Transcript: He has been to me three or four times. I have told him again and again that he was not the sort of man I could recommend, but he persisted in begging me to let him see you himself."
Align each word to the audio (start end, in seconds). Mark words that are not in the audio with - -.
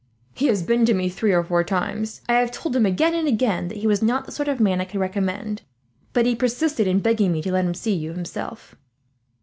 He 0.33 0.47
has 0.47 0.63
been 0.63 0.83
to 0.87 0.95
me 0.95 1.09
three 1.09 1.31
or 1.31 1.43
four 1.43 1.63
times. 1.63 2.21
I 2.27 2.33
have 2.39 2.49
told 2.49 2.75
him 2.75 2.87
again 2.87 3.13
and 3.13 3.27
again 3.27 3.67
that 3.67 3.77
he 3.77 3.85
was 3.85 4.01
not 4.01 4.25
the 4.25 4.31
sort 4.31 4.47
of 4.47 4.59
man 4.59 4.81
I 4.81 4.85
could 4.85 4.99
recommend, 4.99 5.61
but 6.11 6.25
he 6.25 6.33
persisted 6.35 6.87
in 6.87 7.01
begging 7.01 7.31
me 7.31 7.43
to 7.43 7.51
let 7.51 7.65
him 7.65 7.75
see 7.75 7.93
you 7.93 8.11
himself." 8.11 8.73